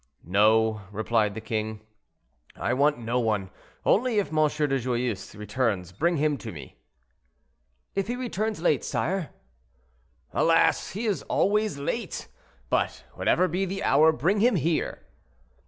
[0.25, 1.79] "No," replied the king,
[2.55, 3.51] "I want no one;
[3.85, 4.47] only if M.
[4.47, 6.75] de Joyeuse returns, bring him to me."
[7.93, 9.29] "If he returns late, sire?"
[10.33, 10.93] "Alas!
[10.93, 12.27] he is always late;
[12.71, 15.03] but whatever be the hour, bring him here."